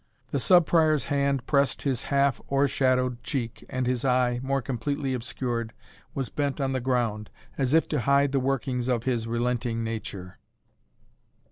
The 0.31 0.39
Sub 0.39 0.65
Prior's 0.65 1.03
hand 1.13 1.45
pressed 1.45 1.83
his 1.83 2.05
half 2.05 2.41
o'ershadowed 2.51 3.17
cheek, 3.21 3.63
and 3.69 3.85
his 3.85 4.03
eye, 4.03 4.39
more 4.41 4.59
completely 4.59 5.13
obscured, 5.13 5.73
was 6.15 6.27
bent 6.29 6.59
on 6.59 6.73
the 6.73 6.79
ground, 6.79 7.29
as 7.55 7.75
if 7.75 7.87
to 7.89 7.99
hide 8.01 8.31
the 8.31 8.39
workings 8.39 8.87
of 8.87 9.03
his 9.03 9.27
relenting 9.27 9.83
nature. 9.83 10.39